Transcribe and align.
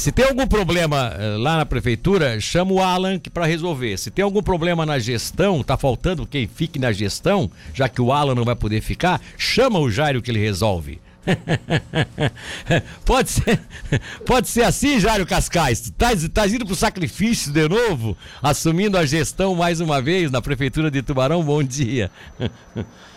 Se 0.00 0.12
tem 0.12 0.26
algum 0.26 0.46
problema 0.46 1.12
eh, 1.18 1.36
lá 1.36 1.56
na 1.56 1.66
prefeitura, 1.66 2.38
chama 2.38 2.72
o 2.72 2.80
Alan 2.80 3.18
para 3.18 3.44
resolver. 3.44 3.96
Se 3.98 4.12
tem 4.12 4.22
algum 4.22 4.40
problema 4.40 4.86
na 4.86 4.96
gestão, 5.00 5.60
tá 5.60 5.76
faltando 5.76 6.24
quem 6.24 6.46
fique 6.46 6.78
na 6.78 6.92
gestão, 6.92 7.50
já 7.74 7.88
que 7.88 8.00
o 8.00 8.12
Alan 8.12 8.36
não 8.36 8.44
vai 8.44 8.54
poder 8.54 8.80
ficar, 8.80 9.20
chama 9.36 9.80
o 9.80 9.90
Jairo 9.90 10.22
que 10.22 10.30
ele 10.30 10.38
resolve. 10.38 11.00
pode 13.04 13.28
ser, 13.28 13.60
pode 14.24 14.46
ser 14.46 14.62
assim, 14.62 15.00
Jairo 15.00 15.26
Cascais. 15.26 15.92
Tá, 15.98 16.10
tá 16.32 16.46
indo 16.46 16.64
pro 16.64 16.76
sacrifício 16.76 17.52
de 17.52 17.68
novo, 17.68 18.16
assumindo 18.40 18.96
a 18.96 19.04
gestão 19.04 19.56
mais 19.56 19.80
uma 19.80 20.00
vez 20.00 20.30
na 20.30 20.40
prefeitura 20.40 20.92
de 20.92 21.02
Tubarão. 21.02 21.42
Bom 21.42 21.60
dia. 21.60 22.08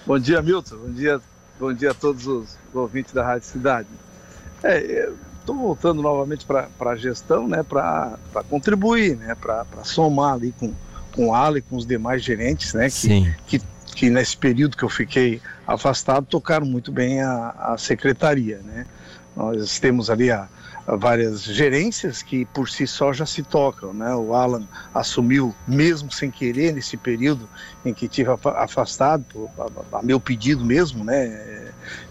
Bom 0.03 0.17
dia, 0.17 0.41
Milton. 0.41 0.77
Bom 0.77 0.93
dia, 0.93 1.21
bom 1.59 1.73
dia 1.73 1.91
a 1.91 1.93
todos 1.93 2.25
os 2.25 2.57
ouvintes 2.73 3.13
da 3.13 3.23
Rádio 3.23 3.47
Cidade. 3.47 3.87
É, 4.63 5.11
estou 5.41 5.55
voltando 5.55 6.01
novamente 6.01 6.45
para 6.45 6.69
a 6.79 6.95
gestão, 6.95 7.47
né, 7.47 7.63
para 7.63 8.17
contribuir, 8.49 9.17
né, 9.17 9.35
para 9.35 9.65
somar 9.83 10.35
ali 10.35 10.53
com, 10.57 10.73
com 11.15 11.29
o 11.29 11.57
e 11.57 11.61
com 11.61 11.75
os 11.75 11.85
demais 11.85 12.23
gerentes, 12.23 12.73
né, 12.73 12.89
que, 12.89 13.35
que, 13.47 13.61
que, 13.95 14.09
nesse 14.09 14.37
período 14.37 14.77
que 14.77 14.83
eu 14.83 14.89
fiquei 14.89 15.41
afastado 15.67 16.25
tocaram 16.25 16.65
muito 16.65 16.91
bem 16.91 17.21
a, 17.21 17.49
a 17.57 17.77
secretaria, 17.77 18.61
né. 18.63 18.85
Nós 19.35 19.79
temos 19.79 20.09
ali 20.09 20.29
a, 20.29 20.47
várias 20.85 21.43
gerências 21.43 22.21
que 22.21 22.45
por 22.45 22.69
si 22.69 22.87
só 22.87 23.13
já 23.13 23.25
se 23.25 23.43
tocam, 23.43 23.93
né? 23.93 24.13
O 24.15 24.33
Alan 24.33 24.67
assumiu 24.93 25.55
mesmo 25.67 26.11
sem 26.11 26.31
querer 26.31 26.73
nesse 26.73 26.97
período 26.97 27.47
em 27.85 27.93
que 27.93 28.07
tive 28.07 28.29
afastado, 28.29 29.49
a, 29.57 29.99
a 29.99 30.03
meu 30.03 30.19
pedido 30.19 30.65
mesmo, 30.65 31.03
né? 31.03 31.60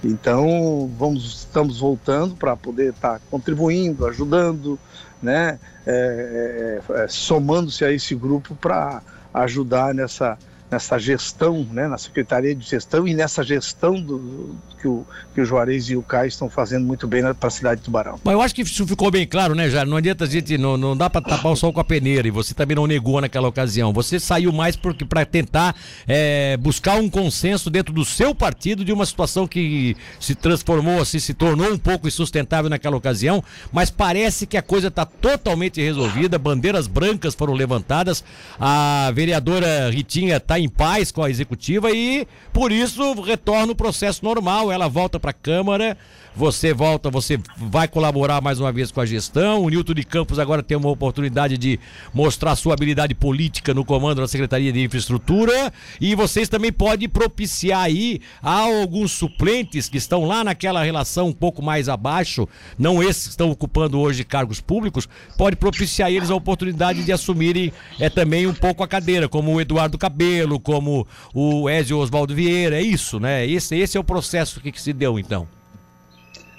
Então 0.03 0.91
vamos, 0.99 1.25
estamos 1.41 1.81
voltando 1.81 2.37
para 2.37 2.57
poder 2.57 2.91
estar 2.91 3.19
tá 3.19 3.21
contribuindo, 3.31 4.07
ajudando, 4.07 4.79
né? 5.23 5.59
É, 5.87 6.81
é, 6.93 7.03
é, 7.03 7.09
somando-se 7.09 7.85
a 7.85 7.93
esse 7.93 8.15
grupo 8.15 8.55
para 8.55 9.03
ajudar 9.33 9.95
nessa 9.95 10.39
nessa 10.71 10.99
gestão, 10.99 11.67
né, 11.73 11.89
na 11.89 11.99
Secretaria 11.99 12.55
de 12.55 12.65
Gestão 12.65 13.07
e 13.09 13.15
nessa 13.15 13.43
gestão 13.43 14.01
do, 14.01 14.57
que, 14.81 14.87
o, 14.87 15.05
que 15.35 15.41
o 15.41 15.45
Juarez 15.45 15.91
e 15.91 15.97
o 15.97 16.03
Caio 16.03 16.29
estão 16.29 16.49
fazendo 16.49 16.87
muito 16.87 17.09
bem 17.09 17.23
para 17.35 17.49
a 17.49 17.51
cidade 17.51 17.81
de 17.81 17.85
Tubarão. 17.85 18.21
Mas 18.23 18.33
eu 18.33 18.41
acho 18.41 18.55
que 18.55 18.63
isso 18.63 18.87
ficou 18.87 19.11
bem 19.11 19.27
claro, 19.27 19.55
né, 19.55 19.69
Jair? 19.69 19.87
Não 19.87 19.97
adianta 19.97 20.25
a 20.25 20.27
gente, 20.27 20.57
não, 20.57 20.77
não 20.77 20.97
dá 20.97 21.11
para 21.11 21.21
tapar 21.21 21.53
o 21.53 21.57
sol 21.57 21.73
com 21.73 21.81
a 21.81 21.85
peneira 21.85 22.29
e 22.29 22.31
você 22.31 22.55
também 22.55 22.77
não 22.77 22.87
negou 22.87 23.21
naquela 23.21 23.49
ocasião. 23.49 23.93
Você 23.93 24.21
saiu 24.21 24.53
mais 24.53 24.77
porque 24.77 25.05
para 25.05 25.25
tentar 25.25 25.75
é, 26.07 26.57
buscar 26.57 26.97
um 26.97 27.11
consenso 27.11 27.69
dentro 27.69 27.93
do 27.93 28.05
seu 28.05 28.35
partido 28.35 28.85
de 28.85 28.93
uma 28.93 29.05
situação 29.05 29.49
que 29.49 29.97
se 30.21 30.35
transformou, 30.35 31.01
assim, 31.01 31.19
se 31.19 31.35
tornou 31.35 31.73
um 31.73 31.79
pouco 31.79 32.07
insustentável 32.07 32.71
naquela 32.71 32.97
ocasião, 32.97 33.43
mas 33.73 33.91
parece 33.91 34.47
que 34.47 34.57
a 34.57 34.63
coisa 34.63 34.89
está 34.89 35.05
totalmente 35.05 35.83
resolvida, 35.83 36.39
bandeiras 36.39 36.87
brancas 36.87 37.35
foram 37.35 37.55
levantadas, 37.55 38.23
a 38.59 39.11
vereadora 39.15 39.91
Ritinha 39.91 40.37
está 40.37 40.60
em 40.61 40.69
paz 40.69 41.11
com 41.11 41.23
a 41.23 41.31
executiva 41.31 41.91
e 41.91 42.27
por 42.53 42.71
isso 42.71 43.21
retorna 43.23 43.73
o 43.73 43.77
processo 43.77 44.25
normal. 44.25 44.71
Ela 44.71 44.89
volta 44.89 45.19
para 45.19 45.31
a 45.31 45.35
Câmara 45.35 45.97
você 46.35 46.73
volta, 46.73 47.11
você 47.11 47.39
vai 47.57 47.89
colaborar 47.89 48.41
mais 48.41 48.61
uma 48.61 48.73
vez 48.73 48.91
com 48.91 49.01
a 49.01 49.07
gestão. 49.07 49.63
O 49.63 49.69
Nilton 49.69 49.95
de 49.95 50.05
Campos 50.05 50.39
agora 50.39 50.63
tem 50.63 50.77
uma 50.77 50.89
oportunidade 50.89 51.59
de 51.59 51.79
mostrar 52.15 52.55
sua 52.57 52.75
habilidade 52.75 53.15
política 53.15 53.75
no 53.75 53.85
comando 53.85 54.21
da 54.21 54.29
Secretaria 54.29 54.73
de 54.73 54.83
Infraestrutura. 54.83 55.73
E 56.01 56.15
vocês 56.15 56.49
também 56.49 56.73
podem 56.73 57.09
propiciar 57.09 57.83
aí 57.83 58.21
a 58.43 58.61
alguns 58.61 59.13
suplentes 59.13 59.89
que 59.89 59.99
estão 59.99 60.25
lá 60.25 60.45
naquela 60.45 60.83
relação 60.83 61.29
um 61.29 61.33
pouco 61.33 61.63
mais 61.63 61.89
abaixo, 61.89 62.49
não 62.79 63.03
esses 63.03 63.25
que 63.25 63.31
estão 63.31 63.51
ocupando 63.51 63.99
hoje 63.99 64.25
cargos 64.25 64.61
públicos, 64.61 65.09
pode 65.37 65.57
propiciar 65.57 66.11
eles 66.11 66.31
a 66.31 66.35
oportunidade 66.35 67.05
de 67.05 67.13
assumirem 67.13 67.73
é, 67.99 68.09
também 68.09 68.47
um 68.47 68.55
pouco 68.55 68.83
a 68.83 68.89
cadeira, 68.89 69.29
como 69.29 69.53
o 69.53 69.61
Eduardo 69.61 69.99
Cabelo, 69.99 70.50
como 70.59 71.07
o 71.35 71.69
Ezio 71.69 71.99
Oswaldo 71.99 72.35
Vieira. 72.35 72.77
É 72.77 72.83
isso, 72.83 73.21
né? 73.21 73.47
Esse, 73.47 73.77
esse 73.77 73.97
é 73.97 74.01
o 74.01 74.05
processo 74.05 74.61
que, 74.61 74.73
que 74.73 74.81
se 74.81 74.93
deu 74.93 75.19
então. 75.19 75.47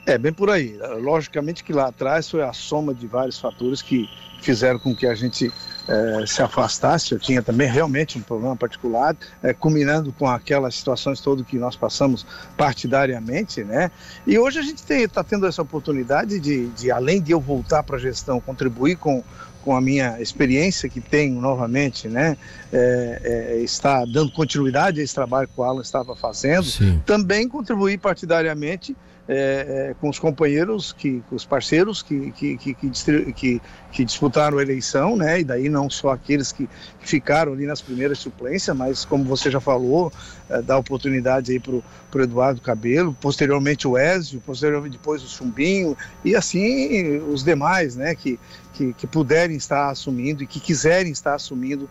É, 0.05 0.17
bem 0.17 0.33
por 0.33 0.49
aí. 0.49 0.77
Logicamente 0.99 1.63
que 1.63 1.71
lá 1.71 1.87
atrás 1.87 2.29
foi 2.29 2.41
a 2.41 2.53
soma 2.53 2.93
de 2.93 3.05
vários 3.05 3.39
fatores 3.39 3.81
que 3.81 4.09
fizeram 4.41 4.79
com 4.79 4.95
que 4.95 5.05
a 5.05 5.13
gente 5.13 5.51
é, 5.87 6.25
se 6.25 6.41
afastasse. 6.41 7.11
Eu 7.11 7.19
tinha 7.19 7.41
também 7.41 7.69
realmente 7.69 8.17
um 8.17 8.21
problema 8.21 8.55
particular, 8.55 9.15
é, 9.43 9.53
culminando 9.53 10.11
com 10.11 10.27
aquelas 10.27 10.75
situações 10.75 11.21
todas 11.21 11.45
que 11.45 11.57
nós 11.57 11.75
passamos 11.75 12.25
partidariamente, 12.57 13.63
né? 13.63 13.91
E 14.25 14.39
hoje 14.39 14.59
a 14.59 14.63
gente 14.63 14.83
está 14.91 15.23
tendo 15.23 15.45
essa 15.45 15.61
oportunidade 15.61 16.39
de, 16.39 16.67
de, 16.69 16.91
além 16.91 17.21
de 17.21 17.31
eu 17.31 17.39
voltar 17.39 17.83
para 17.83 17.97
a 17.97 17.99
gestão, 17.99 18.41
contribuir 18.41 18.95
com, 18.95 19.23
com 19.63 19.75
a 19.75 19.81
minha 19.81 20.19
experiência 20.19 20.89
que 20.89 20.99
tenho 20.99 21.39
novamente, 21.39 22.07
né, 22.07 22.37
é, 22.71 23.21
é, 23.23 23.57
está 23.61 24.05
dando 24.05 24.31
continuidade 24.31 24.99
a 24.99 25.03
esse 25.03 25.13
trabalho 25.13 25.47
que 25.47 25.59
o 25.59 25.63
Alan 25.63 25.81
estava 25.81 26.15
fazendo, 26.15 26.65
Sim. 26.65 27.01
também 27.05 27.47
contribuir 27.47 27.99
partidariamente 27.99 28.95
é, 29.33 29.91
é, 29.91 29.95
com 30.01 30.09
os 30.09 30.19
companheiros, 30.19 30.91
que, 30.91 31.23
com 31.29 31.37
os 31.37 31.45
parceiros 31.45 32.01
que, 32.01 32.33
que, 32.33 32.57
que, 32.57 33.61
que, 33.89 34.03
disputaram 34.03 34.57
a 34.57 34.61
eleição, 34.61 35.15
né? 35.15 35.39
E 35.39 35.43
daí 35.45 35.69
não 35.69 35.89
só 35.89 36.09
aqueles 36.09 36.51
que 36.51 36.67
ficaram 36.99 37.53
ali 37.53 37.65
nas 37.65 37.81
primeiras 37.81 38.19
suplências, 38.19 38.75
mas 38.75 39.05
como 39.05 39.23
você 39.23 39.49
já 39.49 39.61
falou, 39.61 40.11
é, 40.49 40.61
dar 40.61 40.77
oportunidade 40.77 41.53
aí 41.53 41.61
para 41.61 41.75
o 41.75 42.21
Eduardo 42.21 42.59
Cabelo, 42.59 43.15
posteriormente 43.21 43.87
o 43.87 43.97
Ézio, 43.97 44.41
posteriormente 44.45 44.97
depois 44.97 45.23
o 45.23 45.29
Chumbinho, 45.29 45.95
e 46.25 46.35
assim 46.35 47.17
os 47.19 47.41
demais, 47.41 47.95
né? 47.95 48.13
Que, 48.13 48.37
que, 48.73 48.91
que 48.91 49.07
puderem 49.07 49.55
estar 49.55 49.91
assumindo 49.91 50.43
e 50.43 50.47
que 50.47 50.59
quiserem 50.59 51.13
estar 51.13 51.35
assumindo 51.35 51.89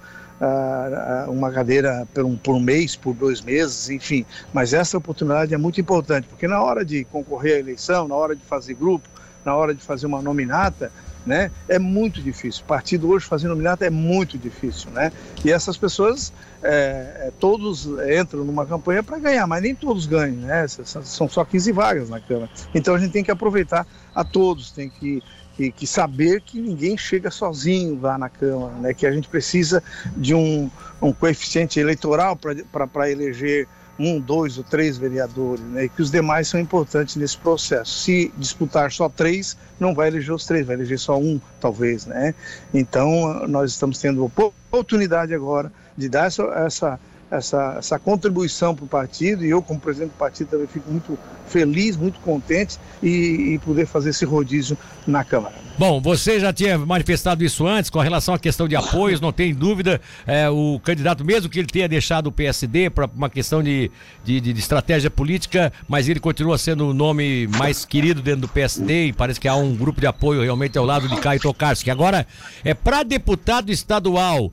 uma 1.29 1.51
cadeira 1.51 2.07
por 2.15 2.25
um, 2.25 2.37
por 2.37 2.55
um 2.55 2.61
mês, 2.61 2.97
por 2.97 3.15
dois 3.15 3.41
meses, 3.41 3.91
enfim. 3.91 4.25
Mas 4.53 4.73
essa 4.73 4.97
oportunidade 4.97 5.53
é 5.55 5.59
muito 5.59 5.81
importante, 5.81 6.27
porque 6.29 6.49
na 6.49 6.63
hora 6.63 6.85
de 6.85 7.05
concorrer 7.05 7.57
à 7.57 7.59
eleição, 7.59 8.09
na 8.09 8.15
hora 8.15 8.35
de 8.35 8.43
fazer 8.43 8.75
grupo, 8.75 9.09
na 9.45 9.55
hora 9.55 9.75
de 9.75 9.83
fazer 9.83 10.07
uma 10.07 10.23
nominata, 10.23 10.91
né? 11.25 11.51
É 11.69 11.79
muito 11.79 12.23
difícil. 12.23 12.65
Partido 12.67 13.09
hoje 13.09 13.27
fazer 13.27 13.49
nominata 13.49 13.85
é 13.85 13.91
muito 13.91 14.39
difícil, 14.39 14.91
né? 14.91 15.13
E 15.45 15.51
essas 15.51 15.77
pessoas, 15.77 16.33
é, 16.63 17.27
é 17.27 17.33
todos 17.39 17.89
entram 18.19 18.45
numa 18.45 18.67
campanha 18.67 19.03
para 19.03 19.19
ganhar, 19.19 19.47
mas 19.47 19.63
nem 19.63 19.75
todos 19.75 20.07
ganham, 20.07 20.37
né? 20.37 20.67
São 20.69 21.29
só 21.29 21.45
15 21.45 21.73
vagas 21.73 22.11
na 22.11 22.21
Câmara. 22.21 22.51
Então 22.75 22.95
a 22.95 22.99
gente 22.99 23.13
tem 23.13 23.25
que 23.25 23.31
aproveitar 23.31 23.87
a 24.15 24.25
todos, 24.25 24.71
tem 24.71 24.89
que 24.89 25.23
que, 25.57 25.71
que, 25.71 25.87
saber 25.87 26.41
que 26.41 26.59
ninguém 26.59 26.97
chega 26.97 27.31
sozinho 27.31 28.01
lá 28.01 28.17
na 28.17 28.31
Câmara, 28.31 28.73
né? 28.77 28.95
que 28.95 29.07
a 29.07 29.13
gente 29.13 29.29
precisa 29.29 29.83
de 30.17 30.35
um, 30.35 30.71
um 31.03 31.13
coeficiente 31.13 31.79
eleitoral 31.79 32.35
para 32.35 33.11
eleger 33.11 33.69
um, 34.01 34.19
dois 34.19 34.57
ou 34.57 34.65
três 34.65 34.97
vereadores, 34.97 35.63
né? 35.67 35.85
e 35.85 35.89
que 35.89 36.01
os 36.01 36.11
demais 36.11 36.49
são 36.49 36.59
importantes 36.59 37.17
nesse 37.17 37.37
processo. 37.37 37.99
Se 38.01 38.33
disputar 38.37 38.91
só 38.91 39.09
três, 39.09 39.57
não 39.79 39.95
vai 39.95 40.09
eleger 40.09 40.35
os 40.35 40.47
três, 40.47 40.67
vai 40.67 40.75
eleger 40.75 40.99
só 40.99 41.19
um, 41.19 41.39
talvez. 41.61 42.07
Né? 42.07 42.35
Então, 42.73 43.47
nós 43.47 43.73
estamos 43.73 43.99
tendo 43.99 44.25
oportunidade 44.25 45.35
agora 45.35 45.71
de 45.97 46.09
dar 46.09 46.27
essa, 46.27 46.43
essa 46.45 47.01
essa, 47.31 47.77
essa 47.79 47.99
contribuição 47.99 48.75
para 48.75 48.85
o 48.85 48.89
partido 48.89 49.45
e 49.45 49.51
eu, 49.51 49.63
como 49.63 49.79
presidente 49.79 50.11
do 50.11 50.19
partido, 50.19 50.49
também 50.49 50.67
fico 50.67 50.91
muito 50.91 51.17
feliz, 51.51 51.97
muito 51.97 52.21
contente 52.21 52.79
e, 53.03 53.55
e 53.55 53.59
poder 53.59 53.87
fazer 53.87 54.11
esse 54.11 54.25
rodízio 54.25 54.79
na 55.07 55.25
Câmara. 55.25 55.55
Bom, 55.81 55.99
você 55.99 56.39
já 56.39 56.53
tinha 56.53 56.77
manifestado 56.77 57.43
isso 57.43 57.67
antes 57.67 57.89
com 57.89 58.01
relação 58.01 58.35
à 58.35 58.39
questão 58.39 58.69
de 58.69 58.77
apoios, 58.77 59.19
não 59.19 59.33
tem 59.33 59.55
dúvida. 59.55 59.99
É, 60.27 60.47
o 60.51 60.79
candidato, 60.85 61.25
mesmo 61.25 61.49
que 61.49 61.59
ele 61.59 61.69
tenha 61.69 61.89
deixado 61.89 62.27
o 62.27 62.33
PSD 62.33 62.91
para 62.91 63.07
uma 63.07 63.31
questão 63.31 63.63
de, 63.63 63.91
de, 64.23 64.43
de, 64.43 64.51
estratégia 64.61 65.11
política, 65.11 65.73
mas 65.89 66.07
ele 66.07 66.21
continua 66.21 66.59
sendo 66.59 66.91
o 66.91 66.93
nome 66.93 67.47
mais 67.57 67.87
querido 67.87 68.21
dentro 68.21 68.43
do 68.43 68.49
PSD 68.49 69.07
e 69.07 69.13
parece 69.15 69.41
que 69.41 69.49
há 69.49 69.57
um 69.57 69.75
grupo 69.75 70.03
de 70.03 70.07
apoio 70.07 70.43
realmente 70.43 70.77
ao 70.77 70.85
lado 70.85 71.09
de 71.09 71.17
Caio 71.17 71.41
Tokarski. 71.41 71.91
Agora, 71.91 72.27
é 72.63 72.75
para 72.75 73.03
deputado 73.03 73.73
estadual. 73.73 74.53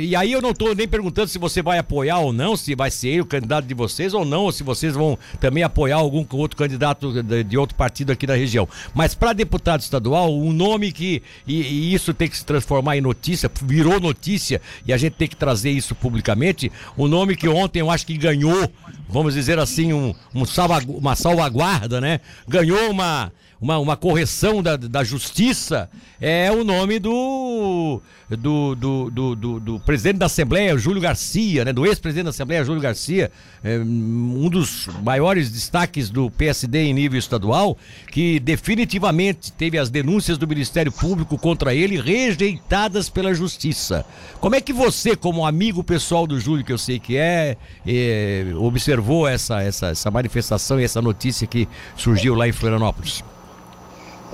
E 0.00 0.16
aí 0.16 0.32
eu 0.32 0.42
não 0.42 0.50
estou 0.50 0.74
nem 0.74 0.88
perguntando 0.88 1.28
se 1.28 1.38
você 1.38 1.62
vai 1.62 1.78
apoiar 1.78 2.18
ou 2.18 2.32
não, 2.32 2.56
se 2.56 2.74
vai 2.74 2.90
ser 2.90 3.10
ele 3.10 3.20
o 3.20 3.26
candidato 3.26 3.64
de 3.64 3.74
vocês 3.74 4.12
ou 4.12 4.24
não, 4.24 4.42
ou 4.42 4.50
se 4.50 4.64
vocês 4.64 4.94
vão 4.94 5.16
também 5.38 5.62
apoiar 5.62 5.98
algum 5.98 6.24
outro 6.38 6.56
candidato 6.56 7.22
de, 7.22 7.44
de 7.44 7.58
outro 7.58 7.76
partido 7.76 8.12
aqui 8.12 8.26
da 8.26 8.34
região. 8.34 8.68
Mas 8.94 9.14
para 9.14 9.32
deputado 9.32 9.80
estadual, 9.80 10.36
o 10.36 10.52
nome 10.52 10.92
que. 10.92 11.22
E, 11.46 11.62
e, 11.62 11.94
isso 11.94 12.12
tem 12.14 12.28
que 12.28 12.36
se 12.36 12.44
transformar 12.44 12.96
em 12.96 13.00
notícia, 13.00 13.50
virou 13.62 14.00
notícia, 14.00 14.60
e 14.86 14.92
a 14.92 14.96
gente 14.96 15.14
tem 15.14 15.28
que 15.28 15.36
trazer 15.36 15.70
isso 15.70 15.94
publicamente. 15.94 16.70
O 16.96 17.08
nome 17.08 17.36
que 17.36 17.48
ontem 17.48 17.80
eu 17.80 17.90
acho 17.90 18.06
que 18.06 18.16
ganhou, 18.16 18.70
vamos 19.08 19.34
dizer 19.34 19.58
assim, 19.58 19.92
um, 19.92 20.14
um 20.34 20.44
salva, 20.44 20.82
uma 20.86 21.16
salvaguarda, 21.16 22.00
né? 22.00 22.20
Ganhou 22.48 22.90
uma. 22.90 23.32
Uma, 23.64 23.78
uma 23.78 23.96
correção 23.96 24.62
da, 24.62 24.76
da 24.76 25.02
justiça 25.02 25.88
é 26.20 26.52
o 26.52 26.62
nome 26.62 26.98
do 26.98 27.98
do 28.28 28.74
do, 28.74 29.10
do, 29.10 29.34
do, 29.34 29.60
do, 29.60 29.80
presidente 29.80 30.18
da 30.18 30.26
Assembleia, 30.26 30.76
Júlio 30.76 31.00
Garcia, 31.00 31.64
né? 31.64 31.72
Do 31.72 31.86
ex-presidente 31.86 32.24
da 32.24 32.30
Assembleia, 32.30 32.62
Júlio 32.62 32.82
Garcia, 32.82 33.32
é, 33.62 33.78
um 33.78 34.50
dos 34.50 34.90
maiores 35.02 35.50
destaques 35.50 36.10
do 36.10 36.30
PSD 36.30 36.78
em 36.82 36.92
nível 36.92 37.18
estadual, 37.18 37.78
que 38.12 38.38
definitivamente 38.38 39.50
teve 39.50 39.78
as 39.78 39.88
denúncias 39.88 40.36
do 40.36 40.46
Ministério 40.46 40.92
Público 40.92 41.38
contra 41.38 41.74
ele 41.74 41.98
rejeitadas 41.98 43.08
pela 43.08 43.32
Justiça. 43.32 44.04
Como 44.42 44.54
é 44.54 44.60
que 44.60 44.74
você, 44.74 45.16
como 45.16 45.46
amigo 45.46 45.82
pessoal 45.82 46.26
do 46.26 46.38
Júlio, 46.38 46.66
que 46.66 46.72
eu 46.72 46.76
sei 46.76 46.98
que 46.98 47.16
é, 47.16 47.56
é 47.86 48.44
observou 48.58 49.26
essa, 49.26 49.62
essa, 49.62 49.86
essa 49.86 50.10
manifestação 50.10 50.78
e 50.78 50.84
essa 50.84 51.00
notícia 51.00 51.46
que 51.46 51.66
surgiu 51.96 52.34
lá 52.34 52.46
em 52.46 52.52
Florianópolis? 52.52 53.24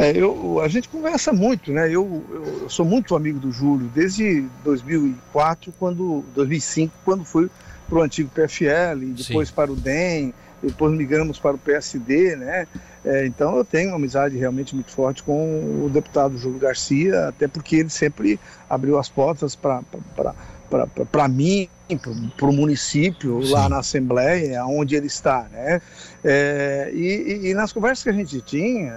É, 0.00 0.16
eu, 0.16 0.58
a 0.62 0.66
gente 0.66 0.88
conversa 0.88 1.30
muito, 1.30 1.70
né? 1.70 1.86
Eu, 1.86 2.24
eu, 2.30 2.70
sou 2.70 2.86
muito 2.86 3.14
amigo 3.14 3.38
do 3.38 3.52
Júlio 3.52 3.86
desde 3.94 4.46
2004, 4.64 5.74
quando 5.78 6.24
2005, 6.34 6.94
quando 7.04 7.22
fui 7.22 7.50
para 7.86 7.98
o 7.98 8.02
antigo 8.02 8.30
PFL, 8.30 9.02
e 9.02 9.06
depois 9.12 9.48
Sim. 9.48 9.54
para 9.54 9.70
o 9.70 9.76
DEM, 9.76 10.32
depois 10.62 10.90
migramos 10.94 11.38
para 11.38 11.54
o 11.54 11.58
PSD, 11.58 12.34
né? 12.34 12.66
É, 13.04 13.26
então 13.26 13.54
eu 13.58 13.64
tenho 13.64 13.90
uma 13.90 13.96
amizade 13.96 14.38
realmente 14.38 14.74
muito 14.74 14.90
forte 14.90 15.22
com 15.22 15.84
o 15.84 15.90
deputado 15.92 16.38
Júlio 16.38 16.58
Garcia, 16.58 17.28
até 17.28 17.46
porque 17.46 17.76
ele 17.76 17.90
sempre 17.90 18.40
abriu 18.70 18.98
as 18.98 19.10
portas 19.10 19.54
para 19.54 19.82
para 21.10 21.28
mim, 21.28 21.68
para 22.36 22.48
o 22.48 22.52
município, 22.52 23.44
Sim. 23.44 23.52
lá 23.52 23.68
na 23.68 23.78
Assembleia, 23.78 24.64
onde 24.64 24.94
ele 24.94 25.06
está. 25.06 25.46
Né? 25.50 25.80
É, 26.24 26.90
e, 26.94 27.48
e, 27.48 27.54
nas 27.54 27.72
conversas 27.72 28.04
que 28.04 28.10
a 28.10 28.12
gente 28.12 28.40
tinha, 28.40 28.94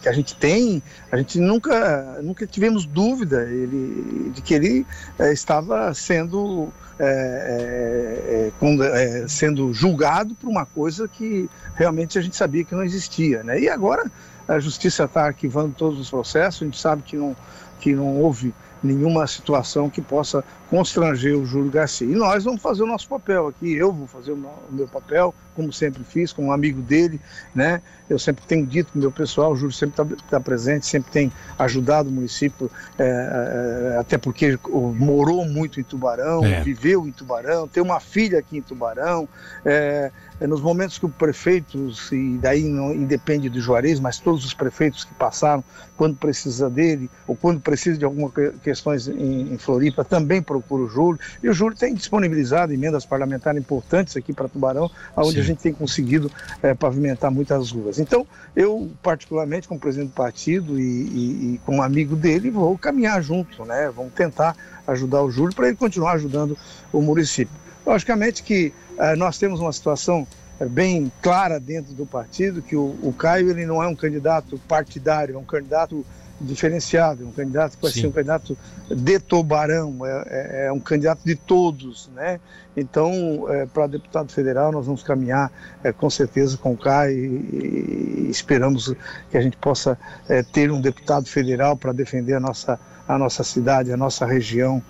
que 0.00 0.08
a 0.08 0.12
gente 0.12 0.36
tem, 0.36 0.82
a 1.10 1.16
gente 1.16 1.40
nunca, 1.40 2.20
nunca 2.22 2.46
tivemos 2.46 2.86
dúvida 2.86 3.42
ele, 3.42 4.30
de 4.34 4.40
que 4.42 4.54
ele 4.54 4.86
é, 5.18 5.32
estava 5.32 5.92
sendo, 5.94 6.72
é, 6.98 8.50
é, 8.60 9.22
é 9.22 9.28
sendo 9.28 9.72
julgado 9.72 10.34
por 10.34 10.48
uma 10.48 10.66
coisa 10.66 11.08
que 11.08 11.48
realmente 11.74 12.18
a 12.18 12.22
gente 12.22 12.36
sabia 12.36 12.64
que 12.64 12.74
não 12.74 12.84
existia. 12.84 13.42
Né? 13.42 13.60
E 13.60 13.68
agora 13.68 14.10
a 14.46 14.58
justiça 14.58 15.04
está 15.04 15.26
arquivando 15.26 15.74
todos 15.76 15.98
os 15.98 16.10
processos, 16.10 16.62
a 16.62 16.64
gente 16.64 16.78
sabe 16.78 17.02
que 17.02 17.16
não, 17.16 17.36
que 17.80 17.94
não 17.94 18.18
houve 18.18 18.54
nenhuma 18.82 19.26
situação 19.26 19.90
que 19.90 20.00
possa 20.00 20.44
constranger 20.68 21.36
o 21.36 21.44
Júlio 21.44 21.70
Garcia. 21.70 22.06
E 22.06 22.14
nós 22.14 22.44
vamos 22.44 22.62
fazer 22.62 22.82
o 22.82 22.86
nosso 22.86 23.08
papel 23.08 23.48
aqui, 23.48 23.72
eu 23.72 23.92
vou 23.92 24.06
fazer 24.06 24.32
o 24.32 24.38
meu 24.70 24.88
papel, 24.88 25.34
como 25.60 25.72
sempre 25.72 26.02
fiz, 26.02 26.32
como 26.32 26.52
amigo 26.52 26.80
dele, 26.80 27.20
né? 27.54 27.82
Eu 28.08 28.18
sempre 28.18 28.44
tenho 28.46 28.66
dito 28.66 28.90
para 28.90 28.98
o 28.98 29.00
meu 29.00 29.12
pessoal, 29.12 29.52
o 29.52 29.56
Júlio 29.56 29.74
sempre 29.74 30.02
está 30.02 30.16
tá 30.28 30.40
presente, 30.40 30.86
sempre 30.86 31.12
tem 31.12 31.32
ajudado 31.58 32.08
o 32.08 32.12
município, 32.12 32.70
é, 32.98 33.92
é, 33.94 33.98
até 33.98 34.16
porque 34.16 34.58
morou 34.96 35.44
muito 35.44 35.78
em 35.78 35.84
Tubarão, 35.84 36.44
é. 36.44 36.62
viveu 36.62 37.06
em 37.06 37.12
Tubarão, 37.12 37.68
tem 37.68 37.82
uma 37.82 38.00
filha 38.00 38.38
aqui 38.38 38.56
em 38.58 38.62
Tubarão, 38.62 39.28
é, 39.64 40.10
é, 40.40 40.46
nos 40.46 40.60
momentos 40.62 40.98
que 40.98 41.04
o 41.04 41.08
prefeito, 41.08 41.92
e 42.10 42.38
daí 42.40 42.64
não 42.64 42.92
independe 42.94 43.50
do 43.50 43.60
Juarez, 43.60 44.00
mas 44.00 44.18
todos 44.18 44.44
os 44.44 44.54
prefeitos 44.54 45.04
que 45.04 45.12
passaram, 45.14 45.62
quando 45.96 46.16
precisa 46.16 46.70
dele, 46.70 47.10
ou 47.26 47.36
quando 47.36 47.60
precisa 47.60 47.98
de 47.98 48.06
algumas 48.06 48.32
questões 48.62 49.06
em, 49.06 49.52
em 49.52 49.58
Floripa, 49.58 50.02
também 50.02 50.40
procura 50.40 50.84
o 50.84 50.88
Júlio. 50.88 51.20
E 51.42 51.48
o 51.48 51.52
Júlio 51.52 51.76
tem 51.76 51.94
disponibilizado 51.94 52.72
emendas 52.72 53.04
parlamentares 53.04 53.60
importantes 53.60 54.16
aqui 54.16 54.32
para 54.32 54.48
Tubarão, 54.48 54.90
onde 55.14 55.34
Sim. 55.34 55.40
a 55.40 55.42
gente 55.42 55.49
tem 55.54 55.72
conseguido 55.72 56.30
é, 56.62 56.74
pavimentar 56.74 57.30
muitas 57.30 57.70
ruas. 57.70 57.98
Então, 57.98 58.26
eu, 58.54 58.90
particularmente, 59.02 59.68
como 59.68 59.80
presidente 59.80 60.08
do 60.08 60.14
partido 60.14 60.78
e, 60.78 60.82
e, 60.82 61.54
e 61.54 61.60
como 61.64 61.82
amigo 61.82 62.16
dele, 62.16 62.50
vou 62.50 62.76
caminhar 62.76 63.22
junto, 63.22 63.64
né? 63.64 63.90
Vamos 63.94 64.12
tentar 64.12 64.56
ajudar 64.86 65.22
o 65.22 65.30
Júlio 65.30 65.54
para 65.54 65.68
ele 65.68 65.76
continuar 65.76 66.12
ajudando 66.12 66.56
o 66.92 67.00
município. 67.00 67.54
Logicamente 67.86 68.42
que 68.42 68.72
uh, 68.98 69.16
nós 69.16 69.38
temos 69.38 69.60
uma 69.60 69.72
situação 69.72 70.26
uh, 70.60 70.68
bem 70.68 71.10
clara 71.22 71.58
dentro 71.58 71.94
do 71.94 72.04
partido, 72.04 72.62
que 72.62 72.76
o, 72.76 72.96
o, 73.02 73.14
Caio 73.16 73.50
ele 73.50 73.66
não 73.66 73.82
é 73.82 73.86
um 73.86 73.96
candidato 73.96 74.58
partidário, 74.68 75.34
é 75.34 75.38
um 75.38 75.44
candidato 75.44 76.04
diferenciado, 76.40 77.22
é 77.22 77.26
um 77.26 77.32
candidato 77.32 77.76
que 77.76 77.82
vai 77.82 77.92
Sim. 77.92 78.00
ser 78.02 78.06
um 78.06 78.12
candidato 78.12 78.56
de 78.88 79.18
Tubarão, 79.18 80.04
é, 80.04 80.24
é, 80.26 80.66
é, 80.66 80.72
um 80.72 80.80
candidato 80.80 81.20
de 81.24 81.34
todos, 81.34 82.10
né? 82.14 82.40
Então, 82.76 83.46
é, 83.48 83.66
para 83.66 83.86
deputado 83.86 84.32
federal, 84.32 84.72
nós 84.72 84.86
vamos 84.86 85.02
caminhar 85.02 85.50
é, 85.82 85.92
com 85.92 86.08
certeza 86.08 86.56
com 86.56 86.72
o 86.72 86.76
Caio 86.76 87.12
e, 87.12 88.26
e, 88.26 88.30
esperamos 88.30 88.94
que 89.30 89.36
a 89.36 89.40
gente 89.40 89.56
possa 89.56 89.98
é, 90.28 90.42
ter 90.42 90.70
um 90.70 90.80
deputado 90.80 91.26
federal 91.26 91.76
para 91.76 91.92
defender 91.92 92.34
a 92.34 92.40
nossa, 92.40 92.78
a 93.06 93.18
nossa 93.18 93.42
cidade, 93.42 93.92
a 93.92 93.96
nossa 93.96 94.24
região, 94.24 94.82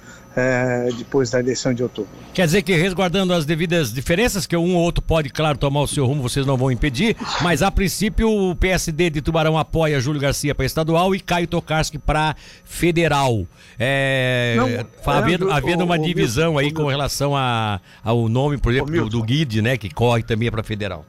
depois 0.96 1.28
da 1.28 1.40
eleição 1.40 1.74
de 1.74 1.82
outubro. 1.82 2.08
Quer 2.32 2.46
dizer 2.46 2.62
que 2.62 2.72
resguardando 2.76 3.34
as 3.34 3.44
devidas 3.44 3.92
diferenças, 3.92 4.46
que 4.46 4.56
um 4.56 4.76
ou 4.76 4.82
outro 4.82 5.02
pode, 5.02 5.28
claro, 5.28 5.58
tomar 5.58 5.80
o 5.80 5.88
seu 5.88 6.06
rumo, 6.06 6.22
vocês 6.22 6.46
não 6.46 6.56
vão 6.56 6.70
impedir, 6.70 7.16
mas 7.42 7.62
a 7.62 7.70
princípio 7.70 8.30
o 8.30 8.54
PSD 8.54 9.10
de 9.10 9.20
Tubarão 9.20 9.58
apoia 9.58 10.00
Júlio 10.00 10.20
Garcia 10.20 10.54
para 10.54 10.64
estadual 10.64 11.16
e 11.16 11.20
Caio 11.40 11.46
Tokarski 11.46 11.98
para 11.98 12.36
federal. 12.64 13.46
É, 13.78 14.54
não, 14.56 15.12
havendo, 15.12 15.50
é, 15.50 15.54
havendo 15.54 15.84
uma 15.84 15.96
o, 15.96 16.02
divisão 16.02 16.54
o, 16.54 16.58
aí 16.58 16.68
o, 16.68 16.74
com 16.74 16.86
relação 16.86 17.36
a, 17.36 17.80
ao 18.04 18.28
nome, 18.28 18.58
por 18.58 18.72
exemplo, 18.72 18.92
do, 18.92 19.08
do 19.08 19.22
Guide, 19.22 19.62
né, 19.62 19.76
que 19.76 19.90
corre 19.90 20.22
também 20.22 20.50
para 20.50 20.62
federal. 20.62 21.04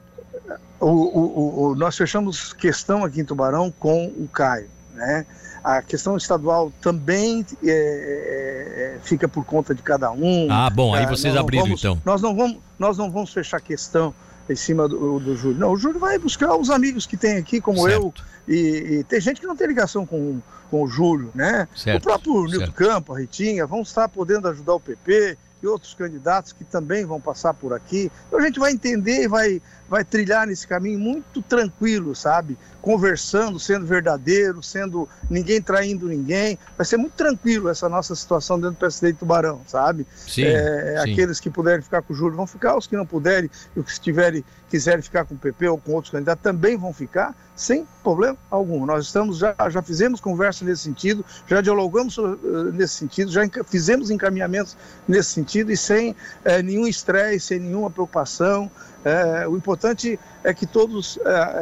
O, 0.79 1.75
nós 1.77 1.95
fechamos 1.95 2.53
questão 2.53 3.05
aqui 3.05 3.21
em 3.21 3.25
Tubarão 3.25 3.71
com 3.77 4.05
o 4.05 4.27
Caio, 4.27 4.67
né? 4.95 5.27
A 5.63 5.79
questão 5.83 6.17
estadual 6.17 6.73
também 6.81 7.45
é, 7.63 7.69
é, 7.69 8.95
é, 8.95 8.99
fica 9.03 9.27
por 9.27 9.45
conta 9.45 9.75
de 9.75 9.83
cada 9.83 10.11
um. 10.11 10.47
Ah, 10.49 10.71
bom, 10.71 10.95
aí 10.95 11.05
ah, 11.05 11.07
vocês 11.07 11.35
abriram 11.35 11.65
vamos, 11.65 11.79
então. 11.79 12.01
Nós 12.03 12.19
não, 12.19 12.35
vamos, 12.35 12.57
nós 12.79 12.97
não 12.97 13.11
vamos 13.11 13.31
fechar 13.31 13.61
questão 13.61 14.11
em 14.49 14.55
cima 14.55 14.87
do, 14.87 15.19
do 15.19 15.35
Júlio. 15.35 15.59
Não, 15.59 15.71
o 15.73 15.77
Júlio 15.77 15.99
vai 15.99 16.17
buscar 16.17 16.55
os 16.55 16.71
amigos 16.71 17.05
que 17.05 17.15
tem 17.15 17.37
aqui, 17.37 17.61
como 17.61 17.83
certo. 17.83 17.93
eu, 17.93 18.13
e, 18.47 18.99
e, 18.99 19.03
tem 19.03 19.21
gente 19.21 19.39
que 19.39 19.47
não 19.47 19.55
tem 19.55 19.67
ligação 19.67 20.05
com, 20.05 20.41
com 20.69 20.83
o 20.83 20.87
Júlio, 20.87 21.31
né? 21.33 21.67
Certo. 21.75 21.99
O 21.99 22.03
próprio 22.03 22.45
Nilton 22.45 22.71
Campo, 22.71 23.13
a 23.13 23.19
Ritinha, 23.19 23.65
vão 23.65 23.81
estar 23.81 24.07
podendo 24.09 24.47
ajudar 24.47 24.75
o 24.75 24.79
PP 24.79 25.37
e 25.61 25.67
outros 25.67 25.93
candidatos 25.93 26.53
que 26.53 26.63
também 26.63 27.05
vão 27.05 27.21
passar 27.21 27.53
por 27.53 27.73
aqui. 27.73 28.11
Então 28.27 28.39
a 28.39 28.43
gente 28.43 28.59
vai 28.59 28.71
entender 28.71 29.23
e 29.23 29.27
vai, 29.27 29.61
vai 29.87 30.03
trilhar 30.03 30.47
nesse 30.47 30.67
caminho 30.67 30.99
muito 30.99 31.41
tranquilo, 31.41 32.15
sabe? 32.15 32.57
Conversando, 32.81 33.59
sendo 33.59 33.85
verdadeiro, 33.85 34.63
sendo 34.63 35.07
ninguém 35.29 35.61
traindo 35.61 36.07
ninguém. 36.07 36.57
Vai 36.75 36.85
ser 36.85 36.97
muito 36.97 37.13
tranquilo 37.13 37.69
essa 37.69 37.87
nossa 37.87 38.15
situação 38.15 38.59
dentro 38.59 38.75
do 38.75 38.79
PSD 38.79 39.11
de 39.11 39.19
Tubarão, 39.19 39.61
sabe? 39.67 40.07
Sim, 40.15 40.45
é, 40.45 41.01
sim. 41.03 41.11
Aqueles 41.11 41.39
que 41.39 41.49
puderem 41.49 41.81
ficar 41.81 42.01
com 42.01 42.13
o 42.13 42.15
Júlio 42.15 42.35
vão 42.35 42.47
ficar, 42.47 42.75
os 42.75 42.87
que 42.87 42.97
não 42.97 43.05
puderem 43.05 43.49
e 43.75 43.79
os 43.79 43.85
que 43.85 43.91
estiverem, 43.91 44.43
quiserem 44.69 45.01
ficar 45.01 45.25
com 45.25 45.35
o 45.35 45.37
PP 45.37 45.67
ou 45.67 45.77
com 45.77 45.93
outros 45.93 46.11
candidatos 46.11 46.41
também 46.41 46.75
vão 46.75 46.91
ficar, 46.91 47.35
sem 47.55 47.85
problema 48.01 48.37
algum. 48.49 48.85
Nós 48.85 49.05
estamos 49.05 49.37
já, 49.37 49.55
já 49.69 49.81
fizemos 49.81 50.19
conversa 50.19 50.65
nesse 50.65 50.81
sentido, 50.81 51.23
já 51.47 51.61
dialogamos 51.61 52.17
uh, 52.17 52.37
nesse 52.73 52.95
sentido, 52.95 53.31
já 53.31 53.41
fizemos 53.65 54.09
encaminhamentos 54.09 54.75
nesse 55.07 55.29
sentido 55.29 55.50
e 55.59 55.77
sem 55.77 56.11
uh, 56.11 56.15
nenhum 56.63 56.87
estresse, 56.87 57.47
sem 57.47 57.59
nenhuma 57.59 57.89
preocupação. 57.89 58.69
Uh, 59.05 59.49
o 59.49 59.57
importante 59.57 60.19
é 60.43 60.53
que 60.53 60.65
todos, 60.65 61.19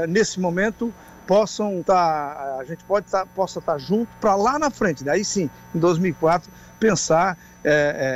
nesse 0.08 0.40
momento, 0.40 0.94
possam 1.28 1.80
estar, 1.80 2.36
tá, 2.36 2.58
a 2.60 2.64
gente 2.64 2.84
pode 2.86 3.06
tá, 3.08 3.26
possa 3.26 3.60
estar 3.60 3.74
tá 3.74 3.78
junto 3.78 4.10
para 4.20 4.36
lá 4.36 4.58
na 4.58 4.70
frente, 4.70 5.04
daí 5.04 5.24
sim, 5.24 5.50
em 5.76 5.80
2004, 5.80 6.50
pensar, 6.80 7.38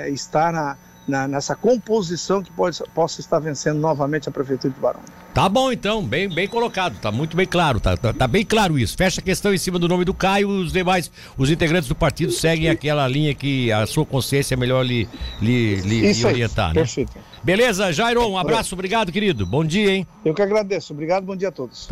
estar 0.07 0.51
na 0.51 0.77
na, 1.07 1.27
nessa 1.27 1.55
composição 1.55 2.41
que 2.41 2.51
pode, 2.51 2.81
possa 2.93 3.19
estar 3.19 3.39
vencendo 3.39 3.79
novamente 3.79 4.29
a 4.29 4.31
Prefeitura 4.31 4.73
de 4.73 4.79
Barão. 4.79 5.01
Tá 5.33 5.49
bom, 5.49 5.71
então, 5.71 6.03
bem, 6.03 6.29
bem 6.29 6.47
colocado, 6.47 6.95
tá 7.01 7.11
muito 7.11 7.35
bem 7.35 7.47
claro, 7.47 7.79
tá, 7.79 7.97
tá, 7.97 8.13
tá, 8.13 8.27
bem 8.27 8.45
claro 8.45 8.77
isso. 8.77 8.95
Fecha 8.95 9.19
a 9.19 9.23
questão 9.23 9.51
em 9.51 9.57
cima 9.57 9.79
do 9.79 9.87
nome 9.87 10.05
do 10.05 10.13
Caio, 10.13 10.47
os 10.47 10.71
demais, 10.71 11.11
os 11.35 11.49
integrantes 11.49 11.89
do 11.89 11.95
partido 11.95 12.31
seguem 12.31 12.69
aquela 12.69 13.07
linha 13.07 13.33
que 13.33 13.71
a 13.71 13.87
sua 13.87 14.05
consciência 14.05 14.53
é 14.53 14.57
melhor 14.57 14.85
lhe, 14.85 15.09
lhe, 15.41 15.77
lhe, 15.77 16.13
lhe 16.13 16.25
orientar, 16.25 16.67
né? 16.67 16.75
Perfeito. 16.75 17.13
Beleza, 17.43 17.91
Jairo, 17.91 18.27
um 18.29 18.37
abraço, 18.37 18.75
obrigado, 18.75 19.11
querido. 19.11 19.43
Bom 19.43 19.65
dia, 19.65 19.95
hein? 19.95 20.07
Eu 20.23 20.35
que 20.35 20.41
agradeço, 20.41 20.93
obrigado, 20.93 21.25
bom 21.25 21.35
dia 21.35 21.49
a 21.49 21.51
todos. 21.51 21.87